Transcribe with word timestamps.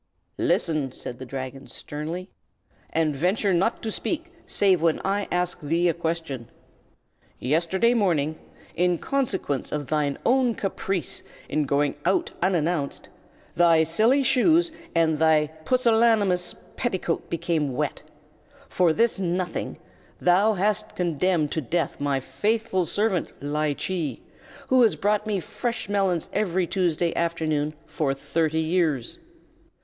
"Listen!" 0.39 0.91
said 0.91 1.19
the 1.19 1.27
Dragon, 1.27 1.67
sternly, 1.67 2.31
"and 2.89 3.15
venture 3.15 3.53
not 3.53 3.83
to 3.83 3.91
speak 3.91 4.33
save 4.47 4.81
when 4.81 4.99
I 5.05 5.27
ask 5.31 5.59
thee 5.59 5.89
a 5.89 5.93
question. 5.93 6.49
Yesterday 7.37 7.93
morning, 7.93 8.39
in 8.73 8.97
consequence 8.97 9.71
of 9.71 9.85
thine 9.85 10.17
own 10.25 10.55
caprice 10.55 11.21
in 11.47 11.65
going 11.65 11.97
out 12.03 12.31
unannounced, 12.41 13.09
thy 13.53 13.83
silly 13.83 14.23
shoes 14.23 14.71
and 14.95 15.19
thy 15.19 15.51
pusillanimous 15.65 16.55
petticoat 16.77 17.29
became 17.29 17.75
wet. 17.75 18.01
For 18.69 18.93
this 18.93 19.19
nothing, 19.19 19.77
thou 20.19 20.53
has 20.53 20.81
condemned 20.95 21.51
to 21.51 21.61
death 21.61 21.99
my 21.99 22.19
faithful 22.19 22.87
servant 22.87 23.31
Ly 23.39 23.73
Chee, 23.73 24.23
who 24.69 24.81
has 24.81 24.95
brought 24.95 25.27
me 25.27 25.39
fresh 25.39 25.87
melons 25.87 26.27
every 26.33 26.65
Tuesday 26.65 27.15
afternoon 27.15 27.75
for 27.85 28.15
thirty 28.15 28.61
years. 28.61 29.19